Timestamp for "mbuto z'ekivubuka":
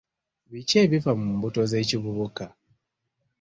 1.35-2.45